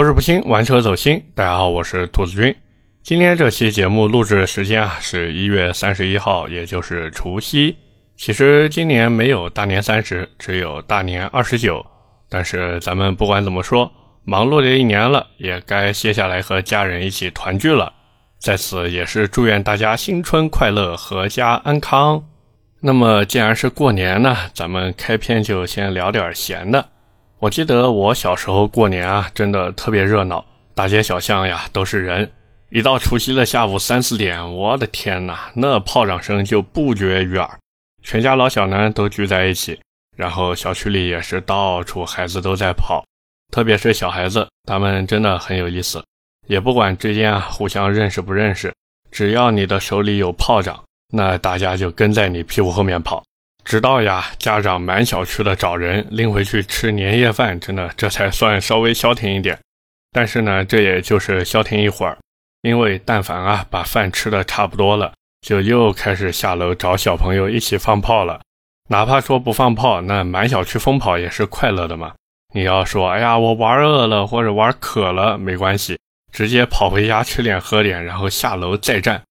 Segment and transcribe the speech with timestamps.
[0.00, 1.22] 口齿不清，玩车走心。
[1.34, 2.56] 大家好，我是兔子君。
[3.02, 7.76] 今天这期节目录制时间啊，是一月三十一号，也就是除夕。
[8.16, 11.84] 其实今年没有大年三十，只有大年二十九。
[12.30, 13.92] 但是咱们不管怎么说，
[14.24, 17.92] 忙碌了一年了，也该歇下来和家人一起团聚了。
[18.38, 22.24] 在此也是祝愿大家新春快乐，阖家安康。
[22.80, 26.88] 那么既然是过年呢，咱们开篇就先聊点闲的。
[27.40, 30.44] 我记得我小时候过年啊，真的特别热闹，
[30.74, 32.30] 大街小巷呀都是人。
[32.68, 37.48] 一到除夕的下午三四点，我的天哪，那炮仗声就不绝于耳，
[38.02, 39.80] 全家老小呢都聚在一起，
[40.18, 43.02] 然后小区里也是到处孩子都在跑，
[43.50, 46.04] 特别是小孩子，他们真的很有意思，
[46.46, 48.70] 也不管之间啊互相认识不认识，
[49.10, 50.78] 只要你的手里有炮仗，
[51.10, 53.24] 那大家就跟在你屁股后面跑。
[53.64, 59.58] 直到呀，家长满小区的找人拎回去吃年夜饭，真的这才算稍微消停一点。
[60.12, 62.18] 但是呢，这也就是消停一会儿，
[62.62, 68.40] 因为但凡啊把饭吃的差不多了，就又开始下楼找小朋友一起放炮了。
[68.88, 72.12] 哪怕说不放炮，那满小区疯跑也是快乐的嘛。
[72.52, 75.96] 你要说，哎呀，我玩饿了或者玩渴了，没关系，
[76.32, 79.22] 直接跑回家吃点喝点，然后下楼再战。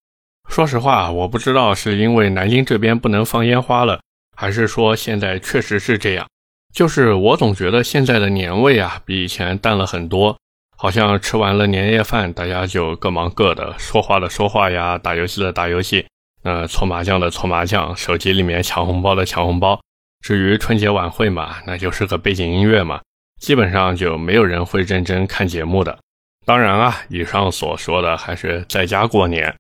[0.48, 4.00] 说实话，我不知道是因为南京这边不能放烟花了。
[4.40, 6.26] 还是说现在确实是这样，
[6.74, 10.38] 就是我总觉得现在的年味啊比以前淡了很多，
[10.78, 16.08] 好像吃完了年夜饭，大家就各忙各的，说话的说话呀，打游戏的打游戏，
[16.44, 19.78] 呃，搓麻将的搓麻将，手机里面抢红包的抢红包。
[20.22, 23.02] 至于春节晚会嘛，那就是个背景音乐嘛，
[23.42, 26.00] 基本上就没有人会认真看节目的。
[26.46, 29.54] 当然啊，以上所说的还是在家过年。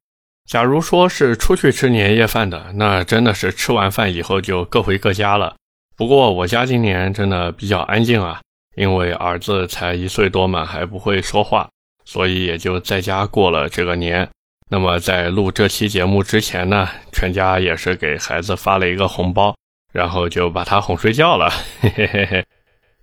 [0.49, 5.55] 假如说是出去吃年夜饭的，那真的是吃完饭以后就各回各家了。
[5.95, 8.41] 不过我家今年真的比较安静啊，
[8.75, 11.69] 因为儿子才一岁多嘛，还不会说话，
[12.03, 14.27] 所以也就在家过了这个年。
[14.71, 19.55] 那么在录这期节目之前呢，全家也是给孩子发了一个红包，
[19.93, 21.51] 然后就把他哄睡觉了。
[21.79, 22.43] 嘿嘿嘿嘿。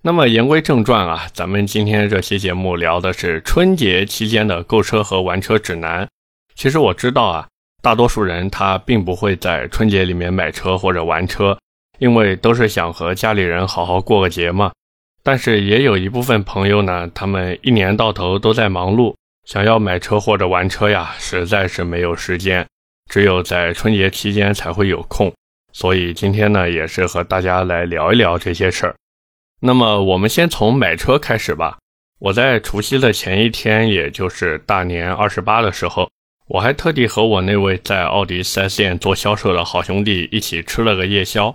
[0.01, 6.05] 那么言归正传啊，咱们今天这期节目聊的是春节期间的购车和玩车指南。
[6.57, 7.47] 其实我知道啊，
[7.83, 11.55] 大多数人他并不会在春节里面买车或者玩车，
[11.99, 14.71] 因为都是想和家里人好好过个节嘛。
[15.21, 19.13] 但是也有一部分朋友呢，他们一年到头都在忙碌，
[19.45, 22.65] 想要买车或者玩车呀，实在是没有时间，
[23.07, 25.31] 只有在春节期间才会有空。
[25.73, 28.95] 所以今天呢，也是和大家来聊一聊这些事儿。
[29.61, 31.77] 那么我们先从买车开始吧。
[32.17, 36.09] 我在除夕的前一天，也就是大年二十八的时候。
[36.49, 41.53] 我还特地和我那位在奥迪 4S 店做销售的好兄弟一起吃了个夜宵。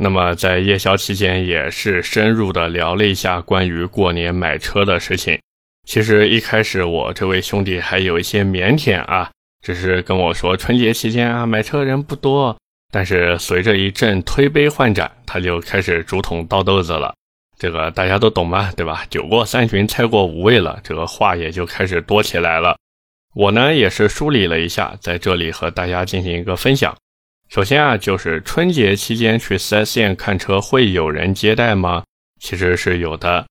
[0.00, 5.38] 那么在夜宵期间，也是深入的聊了一下关于过年买车的事情。
[5.86, 12.56] 其实一开始我这位兄弟还有一些腼腆啊，只是跟我说春节期间啊买车人不多。
[12.90, 17.14] 但是随着一阵推杯换盏，他就开始竹筒倒豆子了。
[17.58, 19.04] 这个大家都懂嘛，对吧？
[19.08, 22.76] 酒过三巡，菜过五味了，这个话也就开始多起来了。
[23.34, 26.94] 我呢也是梳理了一下，在这里和大家进行一个分享。
[27.48, 32.04] 首先啊，就是春节期间去 4S 店看车会有人接待吗？
[32.40, 33.46] 其实是有的。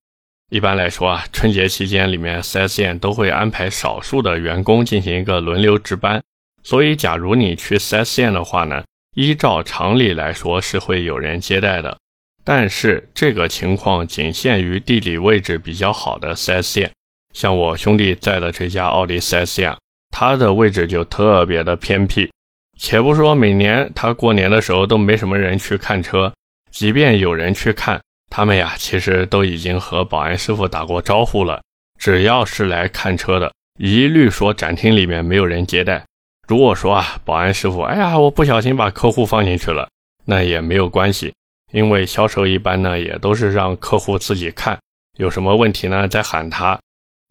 [0.49, 6.21] 一般来说啊，春节期间里面 4S 店都会安排少数的员工进行一个轮流值班。
[6.63, 8.83] 所以，假如你去 4S 店的话呢，
[9.15, 11.97] 依照常理来说是会有人接待的。
[12.43, 16.91] 但是这个情况仅限于地理位置比较好的 4S 店。
[17.33, 19.75] 像我兄弟在的这家奥迪 4S 店，
[20.09, 22.29] 它的位置就特别的偏僻。
[22.77, 26.33] 且不说每年他过年的时候都没什么人去看车，
[26.71, 31.61] 即便有人去看，他们呀其实都已经和保安师傅打过招呼了。
[31.99, 36.03] 只要是来看车的，一律说展厅里面没有人接待。
[36.47, 39.87] 如果说啊，保安师傅，哎呀，我不小心把客户放进去了，
[40.25, 41.31] 那也没有关系，
[41.71, 44.79] 因为销售一般呢也都是让客户自己看，
[45.19, 46.79] 有什么问题呢再喊他。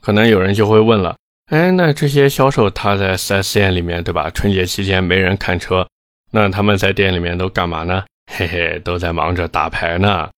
[0.01, 1.17] 可能有人就会问了，
[1.51, 4.31] 哎，那这些销售他在 4S 店里面，对吧？
[4.31, 5.87] 春节期间没人看车，
[6.33, 8.05] 那他们在店里面都干嘛呢？
[8.33, 10.29] 嘿嘿，都在忙着打牌呢。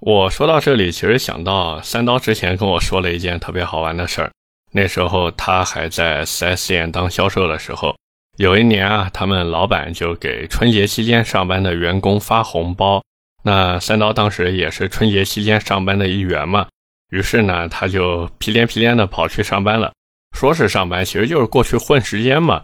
[0.00, 4.30] 我说到这里，其实想到三刀之前跟我说了一件特别好玩的事儿。
[4.72, 7.94] 那时候他还在 4S 店当销售的时候，
[8.38, 13.02] 有一年啊，他们老板就给春节期间上班的员工发红包。
[13.44, 16.66] 那三刀当时也是春节期间上班的一员嘛。
[17.12, 19.92] 于是呢，他就屁颠屁颠的跑去上班了。
[20.34, 22.62] 说是上班，其实就是过去混时间嘛。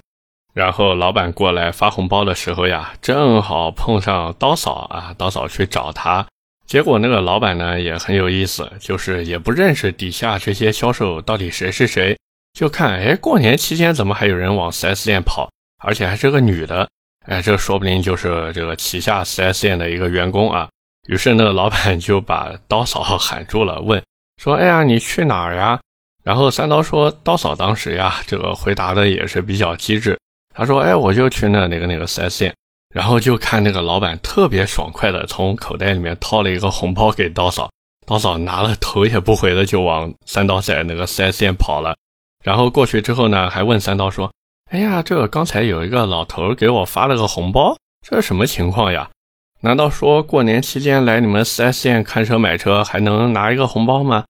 [0.54, 6.26] 然后老板过来发红包的时候呀，正好碰上刀嫂啊，刀嫂去找他，
[6.66, 12.16] 结果那个老板呢也很有意思，就是也不认识底下这些销售到底谁是谁，
[12.58, 15.50] 就看哎过年期间怎么还有人往 4S 店跑，
[15.84, 16.88] 而且还是个女的，
[17.26, 20.70] 哎这说不定就是这个旗下 4S 店的一个员工啊。
[21.06, 24.02] 于是那个老板就把刀嫂喊住了，问
[24.38, 25.78] 说：“哎呀你去哪儿呀？”
[26.24, 30.18] 然后三刀说：“刀嫂当时呀，这个回答的也是比较机智。
[30.54, 32.54] 他说：‘哎，我就去那那个那个 4S 店。’
[32.94, 37.70] 然后就看那个老板特别爽快的从口袋里面掏了一个红包给刀嫂，
[38.06, 41.94] 刀嫂拿了头也不回的就往三刀在那个 4S 店跑了。
[42.42, 44.32] 然后过去之后呢，还问三刀说
[44.72, 47.76] ：‘哎呀，这个刚才有一个老头给我发了个红包，
[48.06, 49.10] 这是什么情况呀？
[49.60, 54.24] 难道说过年期间来你们 4S 店看车买车还能拿一个红包吗？’”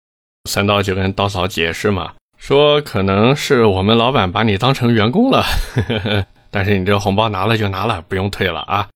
[0.49, 5.43] 三刀就跟刀嫂解释嘛，说可能是我们老板把你当成员工了，
[5.75, 8.89] 呵呵呵但是你这红包拿了就拿了，不用退了啊。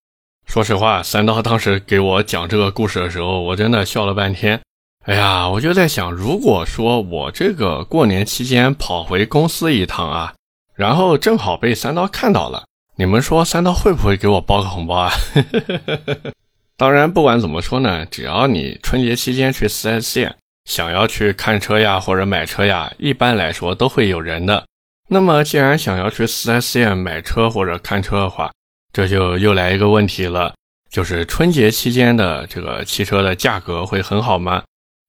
[0.46, 4.58] 说实话，三刀当时给我讲这个故事的时候，我真的笑了半天。
[5.04, 10.32] 哎呀，我就在想，如果说我这个过年期间跑回公司一趟啊，
[10.74, 12.64] 然后正好被三刀看到了，
[13.02, 15.10] 你们说三刀会不会给我包个红包啊？
[16.78, 20.36] 当然，不管怎么说呢，只要你春节期间去 4S 店。
[20.66, 24.64] 想要去看车呀，或者买车呀，一般来说都会有人的。
[25.08, 28.52] 那么，既然想要去 4S 店买车或者看车的话，
[28.92, 30.54] 这就又来一个问题了，
[30.88, 34.62] 就是春节期间的这个汽车的价格会很好吗？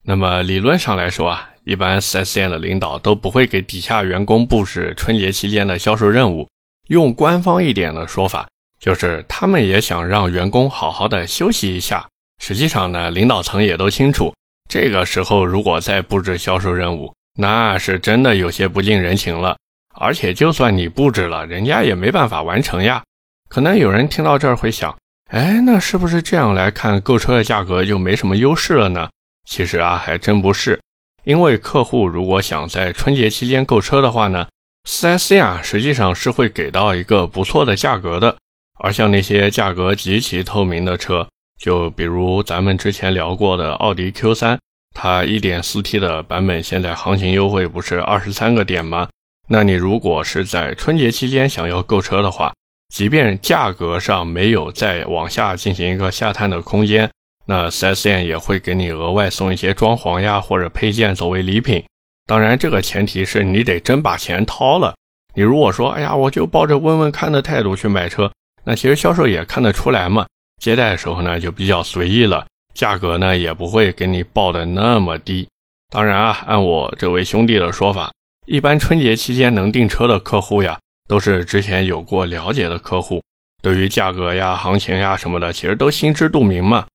[0.03, 6.47] 那么理论上来说啊，一般 4S 店的领导都不会给底下员工布置春节期间的销售任务。
[6.93, 8.47] 用官方一点的说法，
[8.79, 12.07] 就是他们也想让员工好好的休息一下。
[12.39, 14.31] 实际上呢，领导层也都清楚。
[14.69, 19.57] 这个时候如果再布置销售任务，那是真的有些不近人情了。
[19.95, 23.03] 而且就算你布置了，人家也没办法完成呀。
[23.49, 24.95] 可能有人听到这儿会想，
[25.31, 29.09] 哎，那是不是这样来看购车的价格就没什么优势了呢？
[29.49, 30.79] 其实啊，还真不是。
[31.23, 34.45] 因为客户如果想在春节期间购车的话呢
[34.87, 38.35] ，4S 店啊实际上是会给到一个不错的价格的。
[38.79, 41.27] 而像那些价格极其透明的车，
[41.61, 44.57] 就比如咱们之前聊过的奥迪 Q3，
[44.93, 49.07] 它 1.4T 的版本现在行情优惠不是二十三个点吗？
[49.47, 52.53] 那你如果是在春节期间想要购车的话，
[52.93, 57.09] 即便价格上没有再往下进行一个下探的空间，
[57.45, 61.83] 那 4S 店也会给你额外送一些装潢呀或者配件作为礼品。
[62.25, 64.95] 当然，这个前提是你得真把钱掏了。
[65.35, 68.31] 你如果说，哎呀，我就抱着问问看的态度去买车，
[68.63, 70.25] 那其实销售也看得出来嘛。
[70.61, 75.47] 接待的时候呢，就比较随意了，价格呢也不会给你报的那么低。
[75.89, 78.11] 当然啊，按我这位兄弟的说法，
[78.45, 80.79] 一般春节期间能订车的客户呀，
[81.09, 83.21] 都是之前有过了解的客户，
[83.61, 86.85] 对于价格呀、行情呀什么的，其实都心知肚明嘛。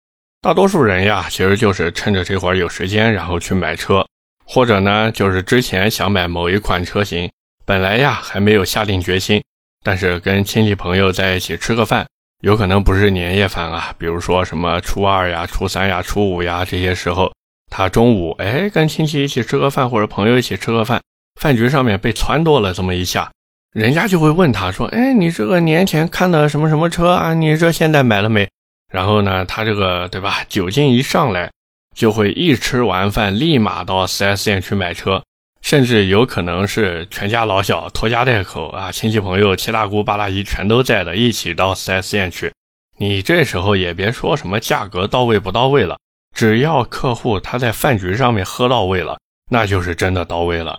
[0.40, 4.06] 大多数人呀，其实就是趁着这会儿有时间，然后去买车，
[4.48, 7.30] 或者呢，就是之前想买某一款车型，
[7.66, 9.42] 本来呀还没有下定决心，
[9.84, 12.06] 但是跟亲戚朋友在一起吃个饭。
[12.40, 17.32] 有可能不是年夜饭啊，比如说什么初二呀、初三呀、初五呀这些时候，
[17.70, 21.02] 他中午哎跟亲戚一起吃个饭，或者朋友一起吃个饭，
[21.40, 23.30] 饭局上面被撺掇了这么一下，
[23.74, 27.34] 人家就会问他说：“哎，你这个年前看的什么什么车啊？
[27.34, 28.48] 你这现在买了没？”
[28.90, 31.50] 然后呢，他这个对吧，酒劲一上来，
[31.98, 35.20] 就会一吃完饭立马到 4S 店去买车。
[35.60, 42.52] 甚至有可能是全家老小拖家带口啊，亲戚朋友七大姑八大姨全都在的，一起到 4S 店去。
[42.98, 45.98] 你这时候也别说什么价格到位不到位了，
[46.32, 49.18] 只要客户他在饭局上面喝到位了，
[49.50, 50.78] 那就是真的到位了。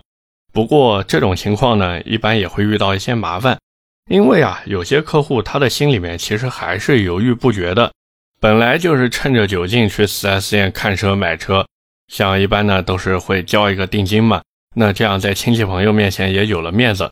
[0.50, 3.58] 不过这种情况呢，一般也会遇到一些麻烦，
[4.08, 7.92] 因为啊，有些客户他的心里面其实还是犹豫不决的，
[8.40, 11.66] 本来就是趁着酒劲去 4S 店看车买车，
[12.08, 14.40] 像一般呢都是会交一个定金嘛。
[14.74, 17.10] 那这样在亲戚朋友面前也有了面子，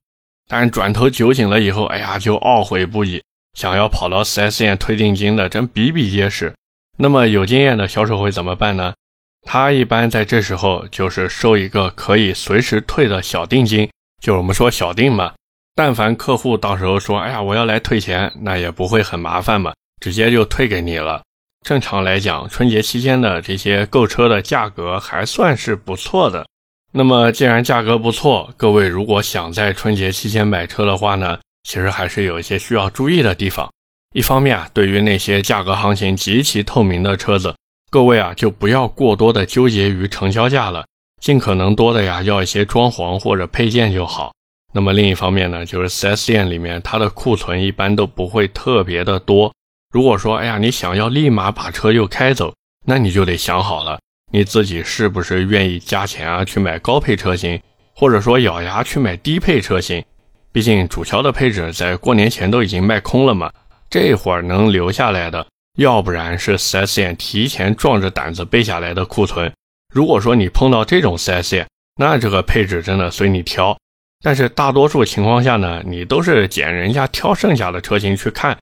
[0.48, 6.54] 但转头酒醒了以后，哎呀，就懊悔不已，想要跑到 4S 店退定金的真比比皆是。
[6.96, 8.94] 那么有经验的销售会怎么办呢？
[9.42, 13.90] 他一般在这时候就是收一个可以随时退的小定金，
[14.22, 15.34] 就我们说小定嘛。
[15.74, 21.22] 但凡客户到时候说，哎呀，我要来退钱，那也不会很麻烦嘛，直接就退给你了。
[21.66, 26.46] 正常来讲，春节期间的这些购车的价格还算是不错的。
[26.92, 33.70] 那么，既然价格不错，各位如果想在春节期间买车的话呢，其实还是有一些需要注意的地方。
[34.14, 37.54] 一方面啊，对于那些价格行情极其透明的车子，
[37.90, 40.86] 各位啊就不要过多的纠结于成交价了，
[41.20, 44.32] 尽可能多的呀要一些装潢或者配件就好。
[44.72, 49.52] 那么另一方面呢，就是 4S 店里面它的库存一般都不会特别的多。
[49.90, 52.54] 如果说哎呀你想要立马把车又开走，
[52.86, 53.98] 那你就得想好了，
[54.30, 57.60] 你自己是不是愿意加钱啊去买高配车型，
[57.94, 60.04] 或者说咬牙去买低配车型？
[60.52, 63.50] 毕竟主销的配置在过年前都已经卖空了嘛，
[63.88, 65.46] 这会儿能留下来的，
[65.78, 69.50] 要不然是 4S 店提前壮着胆子备下来的库存。
[69.94, 71.68] 如果说你碰到这种 4S 店，
[71.98, 73.76] 那这个配置真的随你挑。
[74.22, 78.58] 但是大多数情况下呢，你都是捡人家挑剩下的车型去看。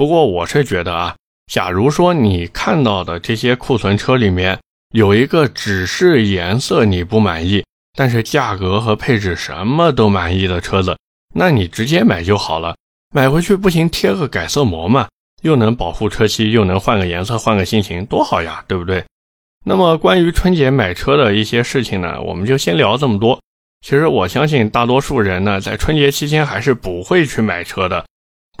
[0.00, 1.14] 不过我是觉得啊，
[1.52, 4.58] 假如说你看到的这些库存车里面
[4.94, 7.62] 有一个只是颜色你不满意，
[7.94, 10.96] 但是价格和配置什么都满意的车子。
[11.34, 12.74] 那你直接买就好了，
[13.14, 15.06] 买回去不行贴个改色膜嘛，
[15.42, 19.04] 又能保护车漆，又能换个颜色，换个心情，多好呀，对不对？
[19.66, 23.38] 那么关于春节买车的一些事情呢，我们就先聊这么多。
[23.84, 28.02] 其实我相信大多数人呢，在春节期间还是不会去买车的。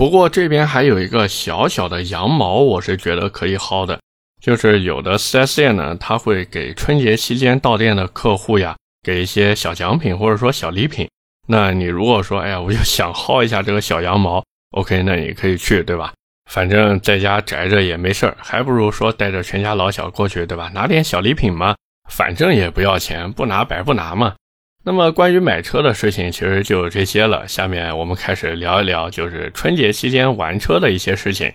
[0.00, 4.00] 不过这边还有一个小小的羊毛，我是觉得可以薅的，
[4.40, 11.06] 就是有的 4S 店呢，他会给春节期间到店的客户呀，给一些小奖品或者说小礼品。
[11.48, 16.14] 那你如果说，哎呀，我就想薅一下这个小羊毛，OK，那你可以去，对吧？
[16.50, 20.70] 反正在家宅着也没事儿，还不如说带着全家老小过去，对吧？
[20.72, 21.76] 拿点小礼品嘛，
[22.10, 24.34] 反正也不要钱，不拿白不拿嘛。
[24.82, 27.46] 那么关于买车的事情，其实就这些了。
[27.46, 31.52] 下面我们开始聊一聊，就是春节期间玩车的一些事情。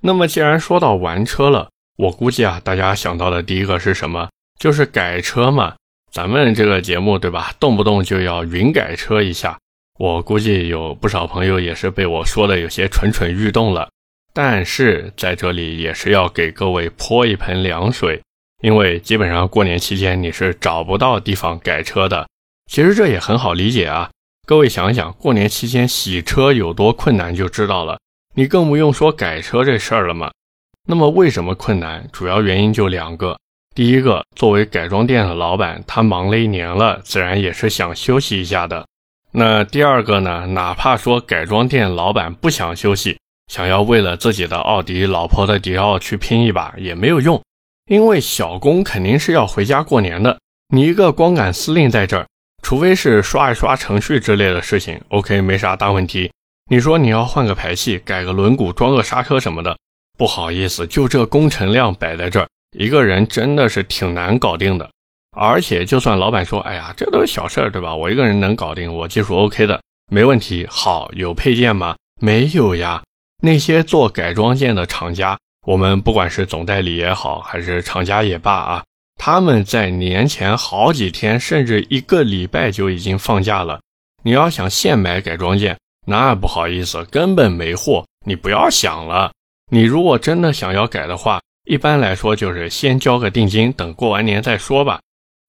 [0.00, 4.28] 那么既然说到玩车了，我估计啊，大家想到的第一个是什么？
[4.60, 5.74] 就是改车嘛。
[6.12, 9.58] 咱们这个节目对吧，动不动就要云改车一下，
[9.98, 13.88] 我估计有不少朋友也是被我说的有些蠢蠢欲动了。
[14.32, 18.22] 但是在这里也是要给各位泼一盆凉水，
[18.62, 22.26] 因为基本上过年期间你是找不到地方改车的。
[22.68, 24.10] 其实这也很好理解啊，
[24.46, 27.98] 各位想想，过年期间洗车有多困难就知道了，
[28.34, 30.30] 你更不用说改车这事儿了嘛。
[30.86, 32.06] 那么为什么困难？
[32.12, 33.38] 主要原因就两个。
[33.74, 38.86] 第一个，作为改装店的老板，他忙了一年了，自然也是想休息一下的。
[39.32, 40.46] 那第二个呢？
[40.48, 43.18] 哪怕说改装店老板不想休息，
[43.50, 47.42] 想要为了自己的奥迪、老婆的迪奥去拼一把也没有用，
[47.90, 50.38] 因为小工肯定是要回家过年的。
[50.74, 52.26] 你一个光杆司令在这儿，
[52.62, 56.30] 除非是刷一刷程序之类的事情，OK，没啥大问题。
[56.70, 59.78] 你说你要换个排气、改个轮毂、装个刹车什么的，
[60.18, 62.46] 不好意思，就这工程量摆在这儿。
[62.76, 64.90] 一个人真的是挺难搞定的，
[65.34, 67.94] 而且就算老板说，哎呀，这都是小事儿，对吧？
[67.94, 69.80] 我一个人能搞定，我技术 OK 的，
[70.12, 70.66] 没问题。
[70.68, 71.96] 好，有配件吗？
[72.20, 73.02] 没有呀。
[73.42, 78.84] 那些做改装件的厂家，我们不管是总代理也好，还是厂家也罢啊，
[79.18, 83.80] 他们在年前好几天，甚至一个礼拜就已经放假了。
[84.22, 89.32] 你要想现买改装件，那不好意思，根本没货，你不要想了。
[89.70, 95.00] 你如果真的想要改的话，一般来说，就是先交个定金，等过完年再说吧。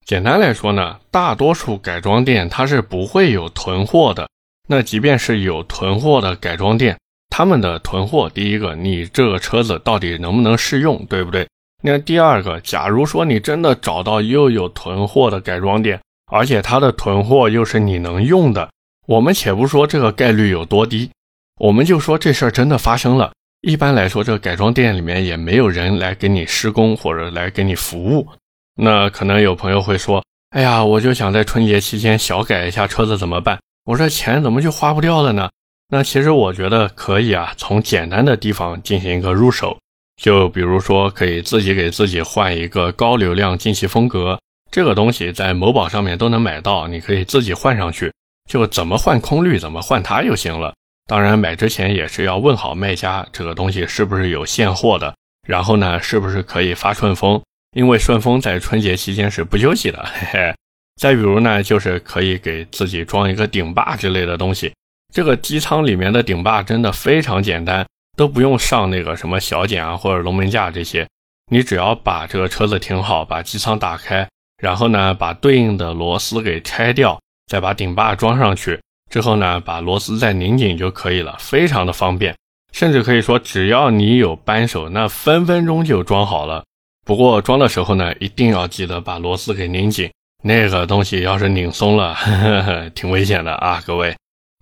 [0.05, 4.27] 简单来说呢，大多数改装店它是不会有囤货的。
[4.67, 6.97] 那即便是有囤货的改装店，
[7.29, 11.47] 他们的囤货，第一个，你这个车子到底能不能试用，对不对？
[11.81, 18.69] 那第二个，假如说你真的找到又有囤货的改装店，而且它的囤货又是你能用的，
[19.07, 21.09] 我们且不说这个概率有多低，
[21.57, 23.31] 我们就说这事儿真的发生了。
[23.61, 28.27] 一般来说，这个改装店里面也没有人来给你施工或者来给你服务。
[28.75, 33.59] 那可能有朋友会说：“哎呀，我就想在春节期间小改一下车子，怎么办？
[33.85, 35.49] 我这钱怎么就花不掉了呢？”
[35.91, 39.77] 那其实我觉得可以啊，从简单的地方进行一个入手。
[40.19, 44.37] 就比如说，可以自己给自己换一个高流量进气风格，
[44.69, 48.11] 这个东西在某宝上面都能买到，你可以自己换上去，
[48.49, 50.73] 就怎么换空滤怎么换它就行了。
[51.07, 55.15] 当然，买之前也是要问好卖家这个东西是不是有现货的，
[55.47, 57.41] 然后呢，是不是可以发顺丰？
[57.75, 60.05] 因为顺丰在春节期间是不休息的。
[60.13, 60.53] 嘿嘿。
[60.99, 64.73] 再比如呢，就是可以给自己装一个顶坝之类的东西。
[65.13, 67.87] 这个机舱里面的顶坝真的非常简单，
[68.19, 71.07] 都不用上那个什么小剪啊或者龙门架这些，
[71.49, 74.27] 你只要把这个车子停好，把机舱打开，
[74.61, 78.77] 然后呢，把对应的螺丝给拆掉，再把顶把装上去。
[79.09, 82.35] 之后呢，把螺丝再拧紧就可以了，非常的方便，
[82.73, 86.65] 甚至可以说，只要你有扳手，那分分钟就装好了。
[87.05, 90.11] 不过装的时候呢，一定要记得把螺丝给拧紧，
[90.43, 94.13] 那个东西要是拧松了，呵呵呵挺危险的啊，各位。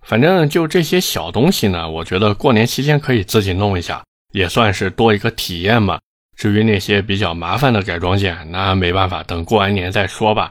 [0.08, 6.00] 反正就这些小东西呢，我觉得过年期间可以自己弄一下，也算是多一个体验嘛。
[6.34, 10.50] 至于那些比较麻烦的改装件，那没办法，等过完年再说吧。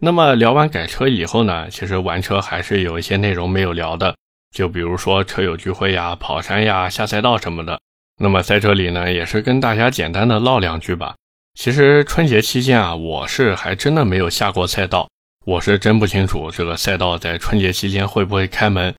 [0.00, 4.16] 那么聊完改车以后呢，其实玩车还是有一些内容没有聊的，
[4.52, 7.78] 就比如说车友聚会呀、跑山呀、下赛道什么的。
[8.18, 11.14] 那么在这里呢，也是跟大家简单的唠两句吧。
[11.54, 15.08] 其实春节期间啊，我是还真的没有下过赛道，
[15.46, 18.94] 我是真不清楚这个赛道在春节期间会不会开门。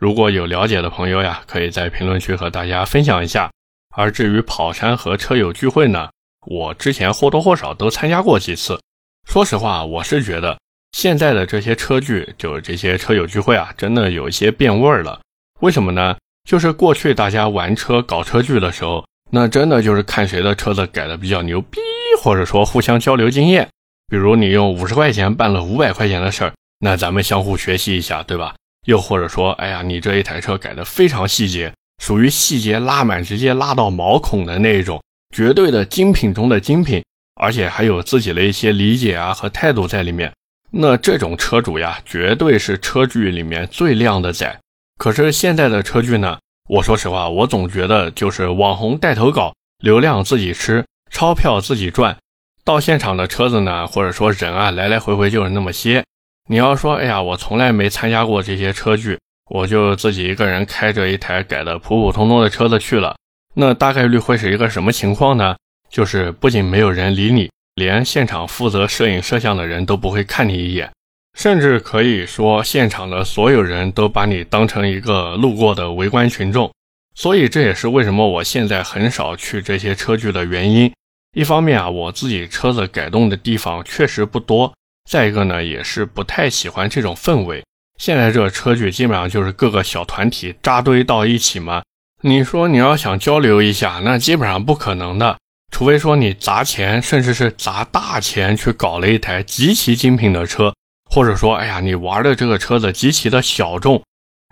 [0.00, 3.50] 如果有了解的朋友呀，可以在评论区和大家分享一下。
[3.96, 6.08] 而至于跑山和车友聚会呢，
[6.46, 8.80] 我之前或多或少都参加过几次。
[9.28, 10.56] 说实话，我是觉得
[10.92, 15.20] 现在的这些车聚，就是这些车友聚会啊，真的有一些变味儿了。
[15.58, 16.16] 为什么呢？
[16.48, 21.80] 就是过去大家玩车搞车聚的时候，那真的就是看谁的车子改的比较牛逼，
[22.22, 23.68] 或者说互相交流经验。
[24.10, 28.56] 比如你用五十块钱办了五百块钱的事儿，那咱们相互学习一下，对吧？
[28.86, 35.00] 又或者说，哎呀，你这一台车改的非常细节，属于细节拉满，直接拉到毛孔的那一种，
[35.32, 37.04] 绝对的精品中的精品，
[37.40, 40.32] 而且还有自己的一些理解啊和态度在里面。
[40.72, 44.58] 那这种车主呀，绝对是车剧里面最靓的仔。
[44.98, 46.36] 可是现在的车剧呢，
[46.68, 52.16] 我说实话，我总觉得就是网红带头搞，流量自己吃，钞票自己赚，
[52.64, 56.04] 到现场的车子呢，或者说人啊，来来回回就是那么些。
[56.48, 59.18] 你要说，哎呀，我从来没参加过这些车聚，
[59.50, 63.16] 我就自己一个人开着一台改的普普通通的车子去了，
[63.54, 65.56] 那大概率会是一个什么情况呢？
[65.88, 70.90] 就是不仅没有人理你，连现场负责摄影摄像的人都不会看你一眼，
[71.36, 76.70] 甚至可以说现场的所有人都把你当成一个路过的围观群众。
[77.14, 80.92] 所以这也是为什么我现在很少去这些车聚的原因。
[81.32, 84.72] 一方面啊，我自己车子改动的地方确实不多。
[85.08, 87.64] 再一个呢，也是不太喜欢这种氛围。
[87.98, 91.82] 现在这车距基本上就是各个小团体扎堆到一起嘛。
[92.22, 95.36] 你说你要想交流一下，那基本上不可能的。
[95.70, 100.74] 除非说你砸钱，甚至是砸大钱去搞了一台极其精品的车，
[101.08, 104.02] 或者说，哎呀，你玩的这个车子极其的小众，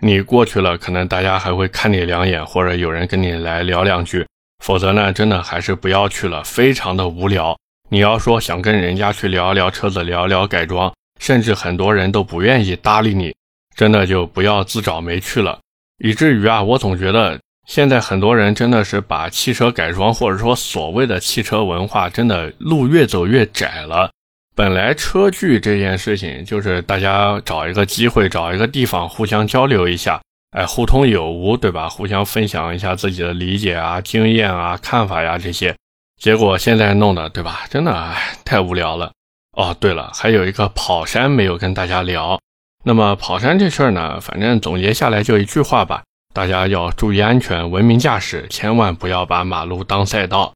[0.01, 4.25] 你过去了，可能大家还会看你两眼，或者有人跟你来聊两句。
[4.59, 7.57] 否则呢，真的还是不要去了，非常的无聊。
[7.89, 13.33] 你要说想跟人家去聊一聊车子，聊一聊改装，甚至很多人都不愿意搭理你，
[13.75, 15.59] 真的就不要自找没趣了。
[16.03, 24.11] 以至于啊，我总觉得现在很多人真的是把汽车改装或者说所谓的汽车文化，真的路越走越窄了。
[24.55, 31.87] 本来车聚这件事情就是大家找一个机会，找一个地方互相交流一下，哎，互通有无，对吧？
[31.87, 35.75] 互相分享一下自己的理解啊、经验啊、看法呀这些。
[36.19, 37.61] 结果现在弄的，对吧？
[37.69, 39.11] 真的唉，太无聊了。
[39.55, 42.39] 哦，对了，还有一个跑山没有跟大家聊。
[42.83, 50.53] 那么跑山这事儿呢，反正总结下来就一句话吧：大家要注意安全，文明驾驶，千万不要把马路当赛道。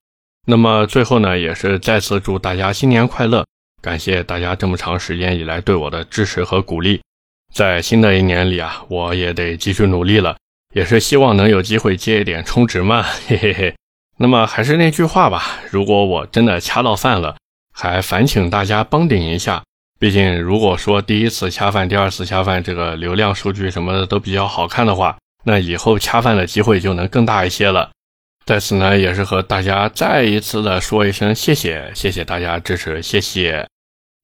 [0.48, 3.46] 那么最后呢，也是再次祝大家新年快乐，
[3.82, 7.00] 感谢大家这么长时间以来对我的支持和鼓励。
[7.54, 10.36] 在新的一年里啊，我也得继续努力了，
[10.74, 13.76] 也是希望能有机会接一点充值嘛， 嘿嘿嘿。
[14.18, 17.36] 那么还是那句话吧，如果我真的恰到饭了，
[17.74, 19.62] 还烦请大家帮顶一下。
[20.00, 27.92] 毕竟如果说第一次恰饭、第二次恰饭，这个流量数据什么的都比较好看的话，那以后恰饭的机会就能更大一些了。
[28.46, 33.66] 在此呢，也是和大家再一次的说一声谢谢，谢谢大家支持，谢谢。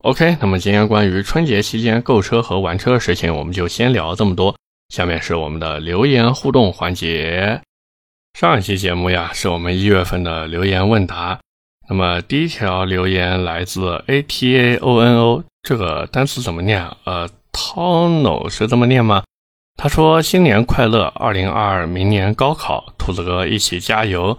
[0.03, 4.55] OK，那么今天关于春节期间购车和玩车的事情，我们就先聊这么多。
[4.87, 7.61] 下面是我们的留言互动环节。
[8.33, 11.37] 上一期节目呀，是我们一月份的留言问答。
[11.89, 16.89] 那么第一条留言来自 A T A O N O，这个单词怎么念？
[17.03, 19.23] 呃，Tono 是这么念吗？
[19.75, 24.37] 他说：“新年快乐，二零二二，明年高考，兔子哥一起加油。”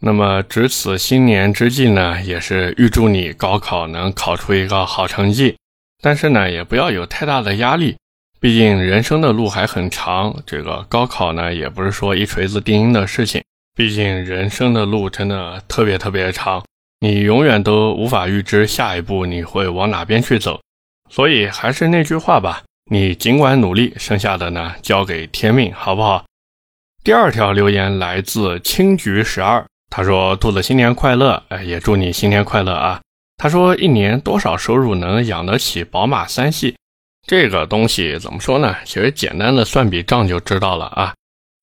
[0.00, 5.56] 那么值此新年之际呢，也是预祝你高考能考出一个好成绩，
[6.02, 7.96] 但是呢，也不要有太大的压力。
[8.38, 13.42] 毕竟人生的路还很长，这个高考呢也不是说一锤子定音的事情。
[13.74, 16.62] 毕竟人生的路真的特别特别长，
[17.00, 20.60] 你永远都无法预知下一步你会往哪边去走。
[21.10, 26.24] 所以还是那句话吧，你尽管努力，剩下的呢交给天命，好不好？
[27.02, 33.00] 第二条留言来自青桔十二，他说：“兔子新年快乐，哎，也祝你新年快乐啊。”
[33.38, 36.76] 他说：“一年多少收入能养得起宝马三系？”
[37.26, 38.76] 这个东西怎么说呢？
[38.84, 41.14] 其实简单的算笔账就知道了啊。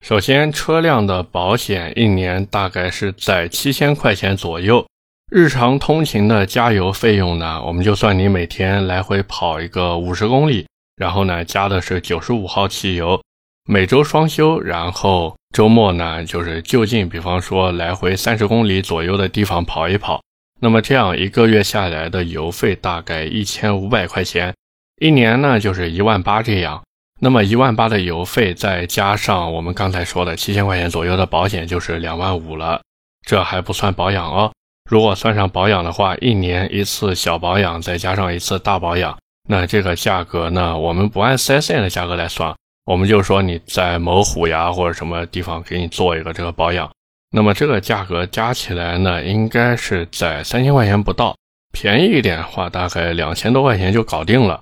[0.06, 4.86] 首先，车辆的保险一年大概是在七千块钱左右。
[5.32, 13.20] 日常通勤的加油费用呢，我们就算你每天来回跑一个五十公里，然后呢加的是九十五号汽油，
[13.66, 20.20] 每周双休，然后周末呢就是就近，比方说来回三十公里左右的地方跑一跑。
[20.60, 24.54] 那么这样一个月下来的油费大概一千五百块钱。
[25.00, 26.84] 一年呢就是一万八这样，
[27.20, 32.82] 那么一万八的油费再加上我们刚才说的七千块钱左右的保险，就是两万五了。
[33.26, 34.52] 这还不算保养哦。
[34.90, 46.92] 如果算上保养的话，一年一次小保养，再加上一次大保养，那这个价格呢，我们不按 4S 店的价格来算，我们就说你在某虎牙或者什么地方给你做一个这个保养，
[47.32, 51.36] 那么这个价格加起来呢，应该是在三千块钱不到，
[51.72, 54.62] 便宜一点的话，大概两千多块钱就搞定了。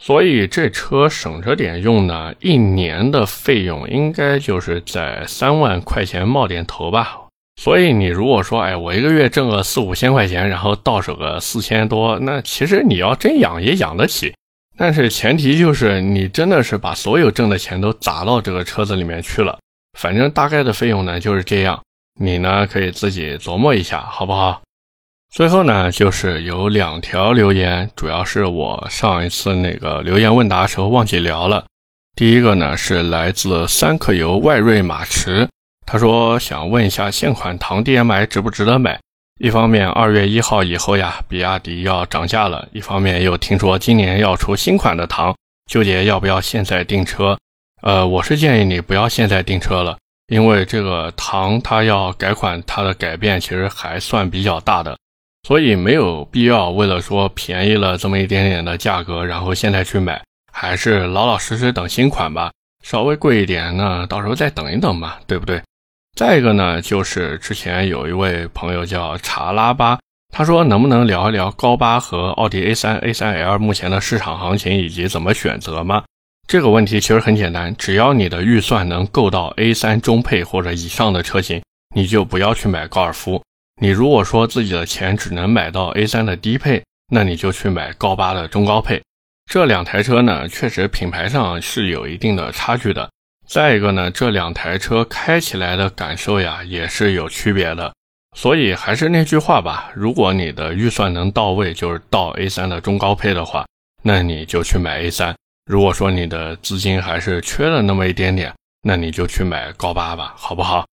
[0.00, 7.20] 所以这车省着点用呢，一年的费用应该就是在三万块钱冒点头吧。
[7.60, 14.34] 所以你如果说，哎，我一个月挣个四五千块钱，然后到手个四千多，那其实你要真养也养得起。
[14.82, 19.56] 但是前提就是你真的是把所有挣的钱都砸到这个车子里面去了。
[19.96, 21.80] 反正大概的费用呢就是这样，
[22.20, 24.60] 你呢可以自己琢磨一下，好不好？
[25.30, 31.64] 最后呢，就是有两条留言，主要是我上一次那个留言问答时候忘记聊了。
[32.16, 35.48] 第一个呢是来自三克油外瑞马驰，
[35.86, 38.98] 他说想问一下现款唐 DM-i 值不值得买？
[39.42, 45.34] 一方面二月一号以后呀，比亚迪要涨价了；一方面又听说今年要出新款的唐，
[45.68, 47.36] 纠结要不要现在订车。
[47.80, 54.96] 呃，我是建议你不要现在订车了，因为这个唐它要改款，它的改变其实还算比较大的。
[55.48, 62.52] 所以没有必要为了说便宜了这么一点点的价格，然后现在去买，还是老老实实等新款吧。
[62.84, 65.60] 稍微贵一点，那到时候再等一等嘛，对不对？
[66.14, 69.98] 再一个呢，就是之前有一位朋友叫查拉巴，
[70.30, 76.04] 他说能不能聊一聊高八和奥迪 A3、A3L 目前的市场行情以及怎么选择吗？
[76.46, 81.62] 这个问题其实很简单，只要你的预算能够到 A3 中配或者以上的车型，
[81.94, 83.42] 你就不要去买高尔夫。
[83.80, 89.02] 你如果说自己的钱只能买到 A3 的低配，那你就去买高八的中高配。
[89.50, 93.10] 这两台车呢，确实品牌上是有一定的差距的。
[93.46, 97.92] 再一个呢，这两台车开起来的感受呀，也是有区别的。
[98.34, 103.66] 所以还是那句话吧，如果你的预算能到位，就是到 A3 的中高配的话，
[104.02, 105.34] 那你就去买 A3。
[105.66, 108.52] 如果说你的资金还是缺了那么一点点，
[108.82, 110.86] 那你就去买高八吧，好不好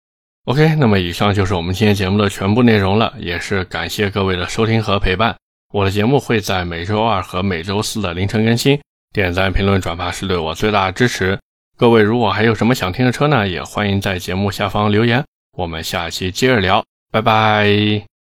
[0.46, 5.36] ？OK，那么以上就是我们今天节目的全部内容了，也是感谢各位的收听和陪伴。
[5.72, 8.80] 我的节目会在每周二和每周四的凌晨更新，
[9.12, 11.38] 点赞、评论、转发是对我最大的支持。
[11.78, 15.24] 各位如果还有什么想听的车呢，也欢迎在节目下方留言。
[15.56, 18.17] 我们下期接着聊，拜拜。